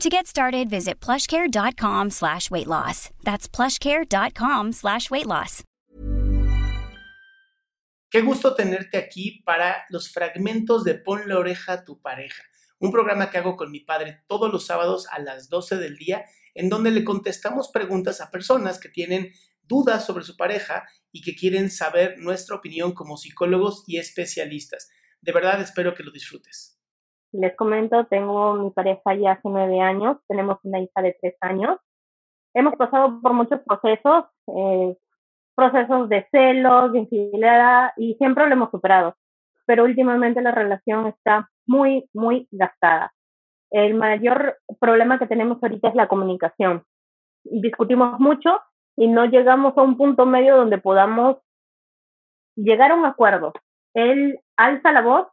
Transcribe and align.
To 0.00 0.08
get 0.08 0.26
started, 0.26 0.68
visit 0.68 1.00
plushcare.com 1.00 2.10
slash 2.10 2.50
weight 2.50 2.66
loss. 2.66 3.10
That's 3.22 3.48
plushcare.com 3.48 4.72
slash 4.72 5.10
weight 5.10 5.26
loss. 5.26 5.62
Qué 8.12 8.20
gusto 8.20 8.54
tenerte 8.54 8.98
aquí 8.98 9.42
para 9.42 9.86
los 9.88 10.12
fragmentos 10.12 10.84
de 10.84 10.96
Pon 10.96 11.26
la 11.28 11.38
oreja 11.38 11.72
a 11.72 11.84
tu 11.84 11.98
pareja, 12.02 12.42
un 12.78 12.92
programa 12.92 13.30
que 13.30 13.38
hago 13.38 13.56
con 13.56 13.70
mi 13.70 13.80
padre 13.80 14.20
todos 14.28 14.52
los 14.52 14.66
sábados 14.66 15.06
a 15.10 15.18
las 15.18 15.48
12 15.48 15.78
del 15.78 15.96
día, 15.96 16.26
en 16.54 16.68
donde 16.68 16.90
le 16.90 17.04
contestamos 17.04 17.70
preguntas 17.72 18.20
a 18.20 18.30
personas 18.30 18.78
que 18.78 18.90
tienen 18.90 19.32
dudas 19.62 20.04
sobre 20.04 20.24
su 20.24 20.36
pareja 20.36 20.86
y 21.10 21.22
que 21.22 21.34
quieren 21.34 21.70
saber 21.70 22.18
nuestra 22.18 22.54
opinión 22.56 22.92
como 22.92 23.16
psicólogos 23.16 23.84
y 23.86 23.96
especialistas. 23.96 24.90
De 25.22 25.32
verdad 25.32 25.62
espero 25.62 25.94
que 25.94 26.02
lo 26.02 26.10
disfrutes. 26.10 26.71
Les 27.32 27.56
comento, 27.56 28.04
tengo 28.06 28.54
mi 28.54 28.70
pareja 28.70 29.14
ya 29.14 29.32
hace 29.32 29.48
nueve 29.48 29.80
años, 29.80 30.18
tenemos 30.28 30.58
una 30.64 30.80
hija 30.80 31.00
de 31.00 31.16
tres 31.20 31.34
años. 31.40 31.78
Hemos 32.54 32.76
pasado 32.76 33.20
por 33.22 33.32
muchos 33.32 33.60
procesos, 33.62 34.26
eh, 34.48 34.96
procesos 35.54 36.10
de 36.10 36.26
celos, 36.30 36.92
de 36.92 36.98
infidelidad, 37.00 37.92
y 37.96 38.14
siempre 38.16 38.46
lo 38.46 38.52
hemos 38.52 38.70
superado. 38.70 39.16
Pero 39.64 39.84
últimamente 39.84 40.42
la 40.42 40.52
relación 40.52 41.06
está 41.06 41.50
muy, 41.66 42.08
muy 42.12 42.48
gastada. 42.50 43.12
El 43.70 43.94
mayor 43.94 44.58
problema 44.78 45.18
que 45.18 45.26
tenemos 45.26 45.62
ahorita 45.62 45.88
es 45.88 45.94
la 45.94 46.08
comunicación. 46.08 46.84
Discutimos 47.44 48.20
mucho 48.20 48.60
y 48.96 49.08
no 49.08 49.24
llegamos 49.24 49.76
a 49.78 49.82
un 49.82 49.96
punto 49.96 50.26
medio 50.26 50.56
donde 50.56 50.76
podamos 50.76 51.38
llegar 52.56 52.90
a 52.90 52.94
un 52.96 53.06
acuerdo. 53.06 53.54
Él 53.94 54.40
alza 54.58 54.92
la 54.92 55.00
voz 55.00 55.28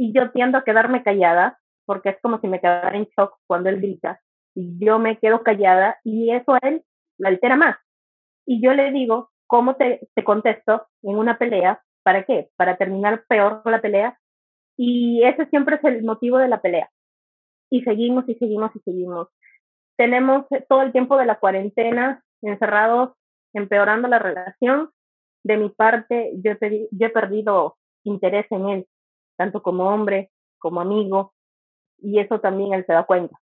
y 0.00 0.14
yo 0.14 0.30
tiendo 0.30 0.56
a 0.56 0.64
quedarme 0.64 1.02
callada, 1.02 1.58
porque 1.84 2.08
es 2.08 2.16
como 2.22 2.40
si 2.40 2.48
me 2.48 2.58
quedara 2.58 2.96
en 2.96 3.06
shock 3.14 3.36
cuando 3.46 3.68
él 3.68 3.82
grita, 3.82 4.18
y 4.54 4.82
yo 4.82 4.98
me 4.98 5.18
quedo 5.18 5.42
callada 5.42 5.98
y 6.04 6.30
eso 6.30 6.54
a 6.54 6.58
él 6.62 6.82
la 7.18 7.28
altera 7.28 7.54
más. 7.54 7.76
Y 8.46 8.62
yo 8.62 8.72
le 8.72 8.92
digo, 8.92 9.30
¿cómo 9.46 9.76
te, 9.76 10.08
te 10.14 10.24
contesto 10.24 10.86
en 11.02 11.18
una 11.18 11.36
pelea? 11.36 11.82
¿Para 12.02 12.24
qué? 12.24 12.48
Para 12.56 12.78
terminar 12.78 13.24
peor 13.28 13.60
la 13.66 13.82
pelea. 13.82 14.18
Y 14.78 15.22
ese 15.22 15.44
siempre 15.50 15.76
es 15.76 15.84
el 15.84 16.02
motivo 16.02 16.38
de 16.38 16.48
la 16.48 16.62
pelea. 16.62 16.88
Y 17.68 17.82
seguimos 17.82 18.26
y 18.26 18.36
seguimos 18.36 18.74
y 18.74 18.80
seguimos. 18.80 19.28
Tenemos 19.98 20.46
todo 20.66 20.80
el 20.80 20.92
tiempo 20.92 21.18
de 21.18 21.26
la 21.26 21.38
cuarentena 21.38 22.24
encerrados, 22.40 23.10
empeorando 23.52 24.08
la 24.08 24.18
relación. 24.18 24.88
De 25.44 25.58
mi 25.58 25.68
parte, 25.68 26.32
yo 26.42 26.52
he 26.52 27.10
perdido 27.10 27.76
interés 28.02 28.46
en 28.50 28.68
él 28.70 28.86
tanto 29.40 29.62
como 29.62 29.88
hombre, 29.88 30.30
como 30.58 30.82
amigo, 30.82 31.32
y 31.96 32.18
eso 32.20 32.40
también 32.40 32.74
él 32.74 32.84
se 32.84 32.92
da 32.92 33.04
cuenta. 33.04 33.40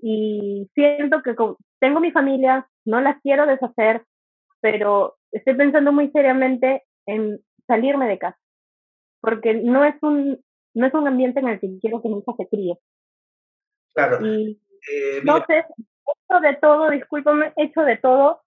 Y 0.00 0.70
siento 0.72 1.20
que 1.22 1.34
tengo 1.80 1.98
mi 1.98 2.12
familia, 2.12 2.68
no 2.84 3.00
la 3.00 3.18
quiero 3.18 3.44
deshacer, 3.44 4.04
pero 4.60 5.16
estoy 5.32 5.54
pensando 5.56 5.90
muy 5.90 6.12
seriamente 6.12 6.84
en 7.06 7.40
salirme 7.66 8.06
de 8.06 8.18
casa, 8.18 8.38
porque 9.20 9.54
no 9.54 9.84
es 9.84 9.96
un, 10.00 10.40
no 10.74 10.86
es 10.86 10.94
un 10.94 11.08
ambiente 11.08 11.40
en 11.40 11.48
el 11.48 11.58
que 11.58 11.76
quiero 11.80 12.00
que 12.00 12.08
mi 12.08 12.18
hija 12.20 12.32
se 12.36 12.48
críe. 12.48 12.78
Claro. 13.92 14.24
Y 14.24 14.62
eh, 14.92 15.18
entonces, 15.18 15.64
hecho 15.76 16.40
de 16.40 16.54
todo, 16.54 16.88
discúlpame, 16.88 17.52
hecho 17.56 17.80
de 17.80 17.96
todo, 17.96 18.42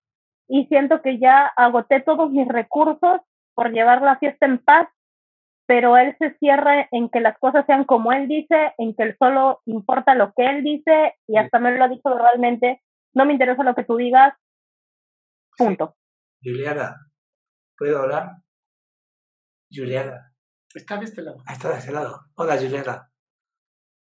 y 0.47 0.65
siento 0.67 1.01
que 1.01 1.19
ya 1.19 1.45
agoté 1.57 1.99
todos 1.99 2.31
mis 2.31 2.47
recursos 2.47 3.19
por 3.53 3.73
llevar 3.73 4.01
la 4.01 4.17
fiesta 4.17 4.45
en 4.45 4.59
paz 4.59 4.87
pero 5.65 5.97
él 5.97 6.15
se 6.19 6.35
cierra 6.39 6.87
en 6.91 7.09
que 7.09 7.19
las 7.19 7.37
cosas 7.39 7.65
sean 7.65 7.85
como 7.85 8.11
él 8.11 8.27
dice, 8.27 8.73
en 8.77 8.95
que 8.95 9.03
él 9.03 9.15
solo 9.17 9.61
importa 9.65 10.15
lo 10.15 10.33
que 10.33 10.45
él 10.45 10.63
dice 10.63 11.15
y 11.27 11.37
hasta 11.37 11.59
me 11.59 11.77
lo 11.77 11.83
ha 11.83 11.87
dicho 11.87 12.09
verbalmente, 12.09 12.81
no 13.13 13.25
me 13.25 13.33
interesa 13.33 13.63
lo 13.63 13.75
que 13.75 13.83
tú 13.83 13.95
digas, 13.95 14.33
punto. 15.57 15.95
Juliana, 16.43 16.95
¿puedo 17.77 18.01
hablar? 18.01 18.31
Juliana. 19.71 20.33
Está 20.73 20.97
de 20.97 21.05
este 21.05 21.21
lado. 21.21 21.37
Ah, 21.45 21.53
está 21.53 21.69
de 21.69 21.79
este 21.79 21.91
lado. 21.91 22.19
Hola, 22.35 22.57
Juliana. 22.57 23.11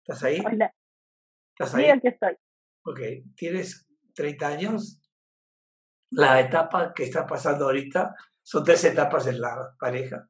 ¿Estás 0.02 0.24
ahí? 0.24 0.42
Hola. 0.44 0.74
¿Estás 1.52 1.74
ahí? 1.74 1.84
Sí, 1.84 1.90
aquí 1.90 2.08
estoy. 2.08 2.36
Ok, 2.84 3.00
tienes 3.36 3.88
30 4.14 4.46
años. 4.46 5.00
La 6.10 6.40
etapa 6.40 6.92
que 6.94 7.04
está 7.04 7.26
pasando 7.26 7.66
ahorita 7.66 8.14
son 8.42 8.64
tres 8.64 8.84
etapas 8.84 9.26
en 9.26 9.40
la 9.40 9.74
pareja. 9.78 10.28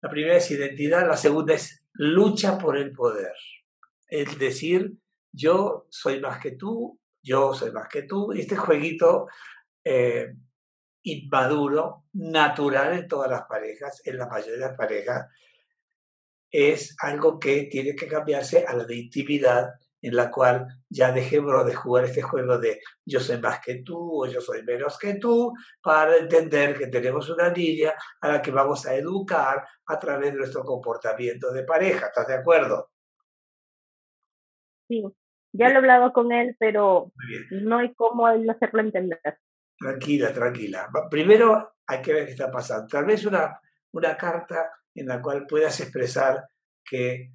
La 0.00 0.10
primera 0.10 0.36
es 0.36 0.50
identidad, 0.50 1.06
la 1.06 1.16
segunda 1.16 1.54
es 1.54 1.82
lucha 1.92 2.58
por 2.58 2.76
el 2.76 2.92
poder. 2.92 3.32
Es 4.06 4.38
decir, 4.38 4.92
yo 5.32 5.86
soy 5.90 6.20
más 6.20 6.40
que 6.40 6.52
tú, 6.52 6.98
yo 7.22 7.52
soy 7.52 7.72
más 7.72 7.88
que 7.88 8.02
tú. 8.02 8.32
Este 8.32 8.56
jueguito 8.56 9.26
eh, 9.84 10.34
inmaduro, 11.02 12.04
natural 12.12 12.98
en 12.98 13.08
todas 13.08 13.30
las 13.30 13.42
parejas, 13.42 14.00
en 14.04 14.18
la 14.18 14.28
mayoría 14.28 14.54
de 14.54 14.66
las 14.68 14.76
parejas, 14.76 15.26
es 16.50 16.96
algo 17.02 17.38
que 17.38 17.64
tiene 17.64 17.94
que 17.94 18.06
cambiarse 18.06 18.64
a 18.64 18.74
la 18.74 18.84
de 18.84 18.96
intimidad 18.96 19.68
en 20.00 20.14
la 20.14 20.30
cual 20.30 20.66
ya 20.88 21.12
dejemos 21.12 21.66
de 21.66 21.74
jugar 21.74 22.04
este 22.04 22.22
juego 22.22 22.58
de 22.58 22.80
yo 23.04 23.20
soy 23.20 23.40
más 23.40 23.60
que 23.60 23.82
tú 23.82 24.24
o 24.24 24.26
yo 24.26 24.40
soy 24.40 24.62
menos 24.62 24.98
que 24.98 25.14
tú, 25.14 25.52
para 25.82 26.16
entender 26.16 26.76
que 26.76 26.86
tenemos 26.86 27.28
una 27.30 27.50
niña 27.50 27.94
a 28.20 28.28
la 28.28 28.42
que 28.42 28.50
vamos 28.50 28.86
a 28.86 28.94
educar 28.94 29.66
a 29.86 29.98
través 29.98 30.32
de 30.32 30.38
nuestro 30.38 30.64
comportamiento 30.64 31.52
de 31.52 31.64
pareja. 31.64 32.06
¿Estás 32.06 32.28
de 32.28 32.34
acuerdo? 32.34 32.90
Sí, 34.88 35.04
ya 35.52 35.68
lo 35.68 35.74
he 35.74 35.78
hablado 35.78 36.12
con 36.12 36.32
él, 36.32 36.56
pero 36.58 37.12
no 37.50 37.78
hay 37.78 37.94
cómo 37.94 38.26
hacerlo 38.26 38.80
entender. 38.80 39.20
Tranquila, 39.78 40.32
tranquila. 40.32 40.88
Primero 41.10 41.74
hay 41.86 42.02
que 42.02 42.12
ver 42.12 42.26
qué 42.26 42.32
está 42.32 42.50
pasando. 42.50 42.86
Tal 42.86 43.04
vez 43.04 43.24
una, 43.24 43.60
una 43.92 44.16
carta 44.16 44.70
en 44.94 45.06
la 45.06 45.20
cual 45.20 45.46
puedas 45.46 45.78
expresar 45.80 46.48
que 46.84 47.32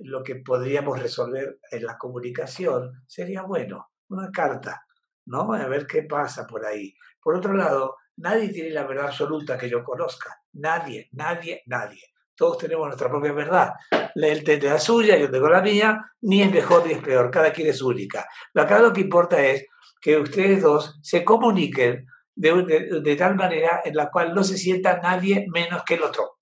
lo 0.00 0.22
que 0.22 0.36
podríamos 0.36 0.98
resolver 1.00 1.58
en 1.70 1.84
la 1.84 1.96
comunicación 1.98 3.04
sería 3.06 3.42
bueno, 3.42 3.88
una 4.08 4.30
carta, 4.30 4.84
¿no? 5.26 5.52
A 5.52 5.66
ver 5.66 5.86
qué 5.86 6.02
pasa 6.02 6.46
por 6.46 6.64
ahí. 6.64 6.94
Por 7.20 7.36
otro 7.36 7.54
lado, 7.54 7.96
nadie 8.16 8.48
tiene 8.50 8.70
la 8.70 8.86
verdad 8.86 9.06
absoluta 9.06 9.58
que 9.58 9.68
yo 9.68 9.82
conozca. 9.82 10.40
Nadie, 10.52 11.08
nadie, 11.12 11.62
nadie. 11.66 12.02
Todos 12.34 12.58
tenemos 12.58 12.86
nuestra 12.86 13.08
propia 13.08 13.32
verdad. 13.32 13.72
Él 14.14 14.44
tiene 14.44 14.68
la 14.68 14.78
suya, 14.78 15.16
yo 15.16 15.30
tengo 15.30 15.48
la 15.48 15.62
mía, 15.62 16.12
ni 16.20 16.42
es 16.42 16.52
mejor 16.52 16.86
ni 16.86 16.92
es 16.92 17.02
peor, 17.02 17.30
cada 17.30 17.52
quien 17.52 17.68
es 17.68 17.80
única. 17.82 18.26
Acá 18.54 18.78
lo 18.78 18.92
que 18.92 19.00
importa 19.00 19.42
es 19.42 19.66
que 20.00 20.18
ustedes 20.18 20.62
dos 20.62 20.98
se 21.02 21.24
comuniquen 21.24 22.06
de, 22.34 23.00
de 23.02 23.16
tal 23.16 23.34
manera 23.34 23.80
en 23.84 23.96
la 23.96 24.10
cual 24.10 24.34
no 24.34 24.44
se 24.44 24.58
sienta 24.58 25.00
nadie 25.00 25.46
menos 25.52 25.82
que 25.84 25.94
el 25.94 26.02
otro. 26.02 26.35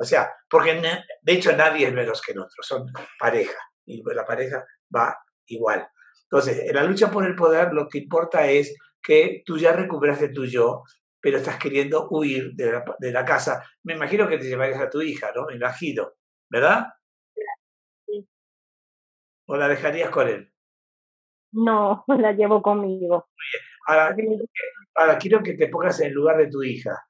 O 0.00 0.04
sea, 0.04 0.32
porque 0.48 0.80
de 1.22 1.32
hecho 1.32 1.56
nadie 1.56 1.88
es 1.88 1.92
menos 1.92 2.22
que 2.22 2.32
el 2.32 2.38
otro, 2.38 2.62
son 2.62 2.86
pareja 3.18 3.58
y 3.84 4.02
la 4.14 4.24
pareja 4.24 4.64
va 4.94 5.18
igual. 5.46 5.88
Entonces, 6.22 6.68
en 6.68 6.74
la 6.74 6.84
lucha 6.84 7.10
por 7.10 7.26
el 7.26 7.34
poder 7.34 7.72
lo 7.72 7.88
que 7.88 7.98
importa 7.98 8.46
es 8.46 8.76
que 9.02 9.42
tú 9.44 9.58
ya 9.58 9.72
recuperaste 9.72 10.28
tu 10.28 10.44
yo, 10.44 10.84
pero 11.20 11.38
estás 11.38 11.58
queriendo 11.58 12.06
huir 12.10 12.52
de 12.54 12.72
la, 12.72 12.84
de 12.98 13.10
la 13.10 13.24
casa. 13.24 13.64
Me 13.82 13.94
imagino 13.94 14.28
que 14.28 14.38
te 14.38 14.44
llevarías 14.44 14.80
a 14.80 14.90
tu 14.90 15.02
hija, 15.02 15.32
¿no? 15.34 15.46
Me 15.46 15.56
imagino, 15.56 16.12
¿verdad? 16.48 16.86
Sí. 18.06 18.28
¿O 19.46 19.56
la 19.56 19.66
dejarías 19.66 20.10
con 20.10 20.28
él? 20.28 20.52
No, 21.52 22.04
la 22.18 22.32
llevo 22.32 22.62
conmigo. 22.62 23.28
Ahora, 23.86 24.14
ahora 24.94 25.18
quiero 25.18 25.42
que 25.42 25.54
te 25.54 25.68
pongas 25.68 25.98
en 26.00 26.08
el 26.08 26.12
lugar 26.12 26.36
de 26.36 26.48
tu 26.48 26.62
hija. 26.62 27.04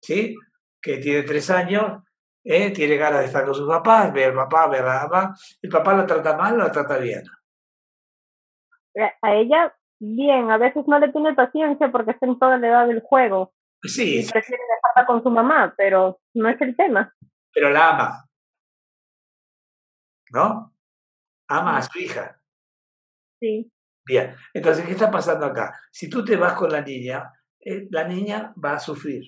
¿Sí? 0.00 0.36
Que 0.86 0.98
tiene 0.98 1.24
tres 1.24 1.50
años, 1.50 2.00
¿eh? 2.44 2.70
tiene 2.70 2.96
ganas 2.96 3.18
de 3.18 3.26
estar 3.26 3.44
con 3.44 3.56
sus 3.56 3.66
papás, 3.66 4.12
ver 4.12 4.30
al 4.30 4.36
papá, 4.36 4.68
ver 4.68 4.82
a 4.82 5.02
la 5.02 5.08
mamá. 5.08 5.36
¿El 5.60 5.68
papá 5.68 5.94
la 5.94 6.06
trata 6.06 6.36
mal 6.36 6.56
la 6.56 6.70
trata 6.70 6.96
bien? 6.98 7.24
A 9.20 9.34
ella, 9.34 9.76
bien. 9.98 10.48
A 10.52 10.58
veces 10.58 10.84
no 10.86 11.00
le 11.00 11.10
tiene 11.10 11.34
paciencia 11.34 11.90
porque 11.90 12.12
está 12.12 12.26
en 12.26 12.38
toda 12.38 12.56
la 12.58 12.68
edad 12.68 12.86
del 12.86 13.00
juego. 13.00 13.52
Sí. 13.82 14.20
Y 14.20 14.30
prefiere 14.30 14.62
dejarla 14.62 15.06
con 15.08 15.24
su 15.24 15.30
mamá, 15.30 15.74
pero 15.76 16.20
no 16.34 16.48
es 16.48 16.60
el 16.60 16.76
tema. 16.76 17.12
Pero 17.52 17.70
la 17.70 17.90
ama. 17.90 18.24
¿No? 20.30 20.72
Ama 21.48 21.78
a 21.78 21.82
su 21.82 21.98
hija. 21.98 22.40
Sí. 23.40 23.72
Bien, 24.04 24.36
entonces, 24.54 24.86
¿qué 24.86 24.92
está 24.92 25.10
pasando 25.10 25.46
acá? 25.46 25.76
Si 25.90 26.08
tú 26.08 26.24
te 26.24 26.36
vas 26.36 26.52
con 26.52 26.70
la 26.70 26.80
niña, 26.80 27.32
eh, 27.58 27.88
la 27.90 28.04
niña 28.04 28.54
va 28.64 28.74
a 28.74 28.78
sufrir 28.78 29.24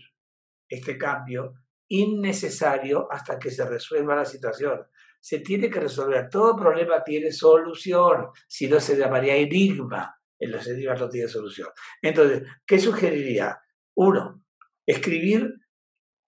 este 0.68 0.96
cambio 0.96 1.54
innecesario 1.88 3.08
hasta 3.10 3.38
que 3.38 3.50
se 3.50 3.64
resuelva 3.68 4.16
la 4.16 4.24
situación. 4.24 4.86
Se 5.20 5.40
tiene 5.40 5.70
que 5.70 5.80
resolver. 5.80 6.28
Todo 6.30 6.56
problema 6.56 7.02
tiene 7.02 7.32
solución. 7.32 8.28
Si 8.46 8.68
no, 8.68 8.78
se 8.78 8.96
llamaría 8.96 9.36
enigma. 9.36 10.14
En 10.38 10.52
los 10.52 10.66
enigmas 10.68 11.00
no 11.00 11.08
tiene 11.08 11.28
solución. 11.28 11.68
Entonces, 12.00 12.42
¿qué 12.66 12.78
sugeriría? 12.78 13.58
Uno, 13.96 14.44
escribir 14.86 15.54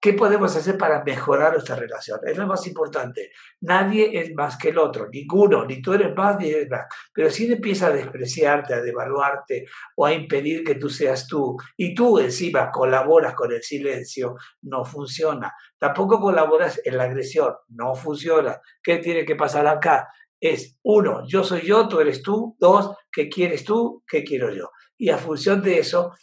¿Qué 0.03 0.15
podemos 0.15 0.57
hacer 0.57 0.79
para 0.79 1.05
mejorar 1.05 1.53
nuestra 1.53 1.77
relación? 1.77 2.21
Es 2.25 2.39
lo 2.39 2.47
más 2.47 2.67
importante. 2.67 3.33
Nadie 3.61 4.19
es 4.19 4.35
más 4.35 4.57
que 4.57 4.71
el 4.71 4.79
otro, 4.79 5.11
ninguno, 5.13 5.67
ni 5.67 5.83
tú 5.83 5.93
eres 5.93 6.15
más 6.17 6.39
ni 6.39 6.49
eres 6.49 6.71
más. 6.71 6.87
Pero 7.13 7.29
si 7.29 7.45
él 7.45 7.53
empieza 7.53 7.89
a 7.89 7.91
despreciarte, 7.91 8.73
a 8.73 8.81
devaluarte 8.81 9.67
o 9.97 10.07
a 10.07 10.15
impedir 10.15 10.65
que 10.65 10.77
tú 10.77 10.89
seas 10.89 11.27
tú, 11.27 11.55
y 11.77 11.95
tú 11.95 12.19
encima 12.19 12.71
colaboras 12.71 13.35
con 13.35 13.53
el 13.53 13.63
silencio, 13.63 14.37
no 14.63 14.87
funciona. 14.87 15.53
Tampoco 15.79 16.19
colaboras 16.19 16.81
en 16.83 16.97
la 16.97 17.05
agresión, 17.05 17.53
no 17.69 17.95
funciona. 17.95 18.59
¿Qué 18.83 18.97
tiene 18.99 19.27
que 19.27 19.37
pasar 19.37 19.67
acá? 19.67 20.09
Es 20.41 20.79
uno, 20.83 21.27
yo 21.27 21.45
soy 21.45 21.61
yo, 21.61 21.87
tú 21.89 22.01
eres 22.01 22.23
tú. 22.23 22.57
Dos, 22.59 22.97
¿qué 23.13 23.29
quieres 23.29 23.65
tú? 23.65 24.03
¿Qué 24.09 24.25
quiero 24.25 24.51
yo? 24.51 24.71
Y 24.97 25.11
a 25.11 25.19
función 25.19 25.61
de 25.61 25.79
eso, 25.79 26.15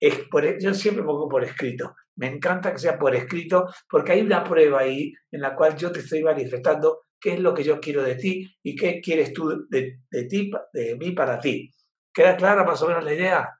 es 0.00 0.18
por, 0.28 0.58
yo 0.58 0.74
siempre 0.74 1.04
pongo 1.04 1.28
por 1.28 1.44
escrito 1.44 1.94
me 2.20 2.26
encanta 2.26 2.70
que 2.70 2.78
sea 2.78 2.98
por 2.98 3.16
escrito 3.16 3.72
porque 3.88 4.12
hay 4.12 4.20
una 4.20 4.44
prueba 4.44 4.80
ahí 4.80 5.14
en 5.30 5.40
la 5.40 5.56
cual 5.56 5.74
yo 5.74 5.90
te 5.90 6.00
estoy 6.00 6.22
manifestando 6.22 7.06
qué 7.18 7.32
es 7.32 7.40
lo 7.40 7.54
que 7.54 7.64
yo 7.64 7.80
quiero 7.80 8.02
de 8.02 8.14
ti 8.16 8.46
y 8.62 8.76
qué 8.76 9.00
quieres 9.00 9.32
tú 9.32 9.66
de, 9.70 9.98
ti, 10.28 10.50
de 10.74 10.96
mí 10.96 11.12
para 11.12 11.40
ti. 11.40 11.74
¿Queda 12.12 12.36
clara 12.36 12.62
más 12.62 12.82
o 12.82 12.88
menos 12.88 13.04
la 13.04 13.14
idea? 13.14 13.58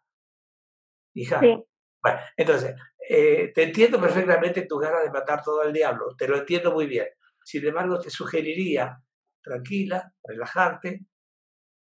Hija. 1.14 1.40
Sí. 1.40 1.64
Bueno, 2.02 2.20
entonces, 2.36 2.76
eh, 3.08 3.50
te 3.54 3.62
entiendo 3.62 3.98
perfectamente 3.98 4.66
tu 4.66 4.76
ganas 4.76 5.04
de 5.04 5.10
matar 5.10 5.42
todo 5.42 5.62
al 5.62 5.72
diablo, 5.72 6.14
te 6.14 6.28
lo 6.28 6.36
entiendo 6.36 6.70
muy 6.72 6.86
bien. 6.86 7.06
Sin 7.42 7.66
embargo, 7.66 7.98
te 7.98 8.10
sugeriría, 8.10 9.02
tranquila, 9.42 10.12
relajarte, 10.22 11.06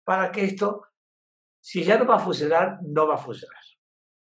para 0.05 0.31
que 0.31 0.45
esto, 0.45 0.85
si 1.59 1.83
ya 1.83 1.97
no 1.97 2.05
va 2.05 2.15
a 2.15 2.19
funcionar, 2.19 2.79
no 2.81 3.07
va 3.07 3.15
a 3.15 3.17
funcionar. 3.17 3.61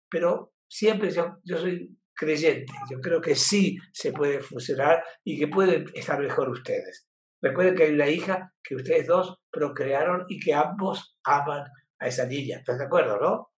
Pero 0.08 0.54
siempre 0.66 1.10
yo, 1.10 1.38
yo 1.44 1.58
soy 1.58 1.99
creyente. 2.20 2.70
Yo 2.90 3.00
creo 3.00 3.20
que 3.22 3.34
sí 3.34 3.78
se 3.92 4.12
puede 4.12 4.40
funcionar 4.40 5.02
y 5.24 5.38
que 5.38 5.48
pueden 5.48 5.86
estar 5.94 6.20
mejor 6.20 6.50
ustedes. 6.50 7.08
Recuerden 7.40 7.74
que 7.74 7.84
hay 7.84 7.94
una 7.94 8.08
hija 8.08 8.52
que 8.62 8.76
ustedes 8.76 9.06
dos 9.06 9.38
procrearon 9.50 10.26
y 10.28 10.38
que 10.38 10.52
ambos 10.52 11.16
aman 11.24 11.64
a 11.98 12.06
esa 12.06 12.26
niña. 12.26 12.58
¿Estás 12.58 12.78
de 12.78 12.84
acuerdo, 12.84 13.18
no? 13.18 13.50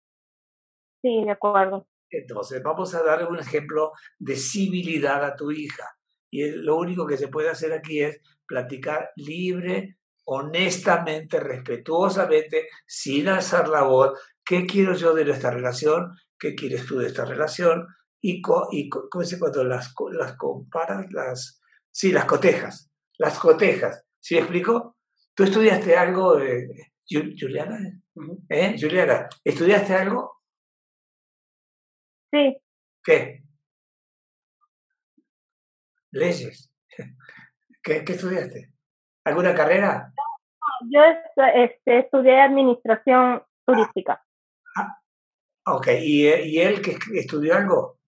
Sí, 1.02 1.24
de 1.24 1.32
acuerdo. 1.32 1.88
Entonces, 2.08 2.62
vamos 2.62 2.94
a 2.94 3.02
darle 3.02 3.26
un 3.26 3.40
ejemplo 3.40 3.90
de 4.20 4.36
civilidad 4.36 5.24
a 5.24 5.34
tu 5.34 5.50
hija. 5.50 5.84
Y 6.30 6.48
lo 6.52 6.76
único 6.76 7.04
que 7.04 7.16
se 7.16 7.26
puede 7.26 7.50
hacer 7.50 7.72
aquí 7.72 8.00
es 8.00 8.20
platicar 8.46 9.10
libre, 9.16 9.96
honestamente, 10.24 11.40
respetuosamente, 11.40 12.68
sin 12.86 13.28
alzar 13.28 13.68
la 13.68 13.82
voz. 13.82 14.12
¿Qué 14.44 14.66
quiero 14.66 14.94
yo 14.94 15.14
de 15.14 15.24
nuestra 15.24 15.50
relación? 15.50 16.12
¿Qué 16.38 16.54
quieres 16.54 16.86
tú 16.86 16.98
de 16.98 17.08
esta 17.08 17.24
relación? 17.24 17.86
Y, 18.22 18.40
y 18.70 18.88
¿cómo 18.88 19.24
se 19.24 19.38
cuando 19.38 19.64
las, 19.64 19.92
las 20.12 20.36
comparas? 20.36 21.12
Las, 21.12 21.60
sí, 21.90 22.12
las 22.12 22.24
cotejas, 22.24 22.90
las 23.18 23.38
cotejas. 23.38 24.06
¿Sí 24.20 24.36
me 24.36 24.42
explico? 24.42 24.96
¿Tú 25.34 25.42
estudiaste 25.42 25.96
algo, 25.96 26.38
eh, 26.38 26.68
Juliana? 27.10 27.78
¿Eh? 28.48 28.76
Juliana, 28.80 29.28
¿estudiaste 29.42 29.94
algo? 29.94 30.40
Sí. 32.32 32.56
¿Qué? 33.02 33.42
Leyes. 36.12 36.70
¿Qué, 37.82 38.04
qué 38.04 38.12
estudiaste? 38.12 38.72
¿Alguna 39.24 39.52
carrera? 39.54 40.12
Yo 40.90 41.00
este, 41.54 41.98
estudié 41.98 42.40
administración 42.40 43.42
turística. 43.66 44.24
Ah, 44.76 45.00
ok, 45.66 45.88
¿Y, 46.00 46.28
¿y 46.28 46.60
él 46.60 46.80
que 46.80 46.96
estudió 47.14 47.56
algo? 47.56 48.01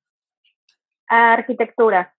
Arquitectura. 1.14 2.14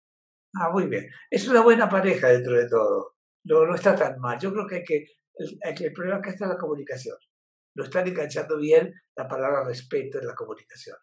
Ah, 0.55 0.69
muy 0.71 0.87
bien. 0.87 1.07
Es 1.29 1.47
una 1.47 1.61
buena 1.61 1.89
pareja 1.89 2.29
dentro 2.29 2.57
de 2.57 2.69
todo. 2.69 3.15
No, 3.43 3.65
no 3.65 3.75
está 3.75 3.95
tan 3.95 4.19
mal. 4.19 4.39
Yo 4.39 4.51
creo 4.53 4.65
que, 4.65 4.75
hay 4.75 4.83
que 4.83 5.05
el, 5.37 5.85
el 5.87 5.93
problema 5.93 6.17
acá 6.17 6.29
está 6.29 6.47
la 6.47 6.57
comunicación. 6.57 7.17
Lo 7.75 7.83
están 7.83 8.07
enganchando 8.07 8.57
bien 8.57 8.93
la 9.15 9.27
palabra 9.27 9.65
respeto 9.65 10.19
en 10.19 10.27
la 10.27 10.33
comunicación. 10.33 10.97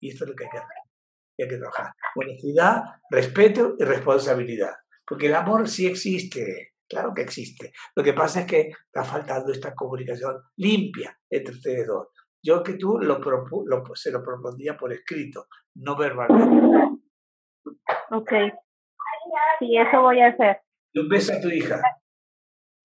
Y 0.00 0.10
esto 0.10 0.24
es 0.24 0.30
lo 0.30 0.36
que 0.36 0.44
hay 0.44 0.50
que 0.50 0.58
hacer. 0.58 0.76
Hay 1.38 1.48
que 1.48 1.56
trabajar. 1.58 1.92
Honestidad, 2.16 2.82
respeto 3.10 3.76
y 3.78 3.84
responsabilidad. 3.84 4.72
Porque 5.06 5.26
el 5.26 5.34
amor 5.34 5.68
sí 5.68 5.86
existe. 5.86 6.72
Claro 6.88 7.12
que 7.14 7.22
existe. 7.22 7.72
Lo 7.94 8.02
que 8.02 8.12
pasa 8.12 8.40
es 8.40 8.46
que 8.46 8.60
está 8.86 9.04
faltando 9.04 9.52
esta 9.52 9.74
comunicación 9.74 10.40
limpia 10.56 11.18
entre 11.28 11.54
ustedes 11.54 11.86
dos. 11.86 12.08
Yo 12.42 12.62
que 12.62 12.74
tú 12.74 12.98
lo, 12.98 13.18
lo 13.18 13.94
se 13.94 14.10
lo 14.10 14.22
propondría 14.22 14.76
por 14.76 14.92
escrito, 14.92 15.46
no 15.76 15.96
verbalmente. 15.96 16.93
Ok. 18.10 18.32
Sí, 19.58 19.76
eso 19.76 20.02
voy 20.02 20.20
a 20.20 20.28
hacer. 20.28 20.60
Un 20.94 21.08
beso 21.08 21.32
a 21.32 21.40
tu 21.40 21.48
hija. 21.48 21.80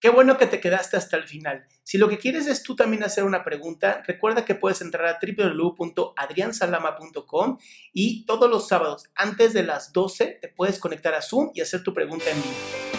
Qué 0.02 0.10
bueno 0.10 0.38
que 0.38 0.46
te 0.46 0.62
quedaste 0.62 0.96
hasta 0.96 1.18
el 1.18 1.24
final. 1.24 1.66
Si 1.84 1.98
lo 1.98 2.08
que 2.08 2.18
quieres 2.18 2.48
es 2.48 2.64
tú 2.64 2.78
también 2.78 3.04
hacer 3.04 3.26
una 3.26 3.44
pregunta, 3.44 4.02
recuerda 4.08 4.46
que 4.46 4.56
puedes 4.56 4.80
entrar 4.82 5.06
a 5.08 5.20
www.adriansalama.com 5.22 7.58
y 7.92 8.26
todos 8.26 8.50
los 8.50 8.70
sábados 8.70 9.12
antes 9.16 9.52
de 9.52 9.64
las 9.64 9.92
12 9.92 10.40
te 10.42 10.48
puedes 10.48 10.80
conectar 10.80 11.14
a 11.16 11.22
Zoom 11.22 11.52
y 11.54 11.60
hacer 11.60 11.84
tu 11.84 11.94
pregunta 11.94 12.32
en 12.32 12.42
vivo. 12.42 12.99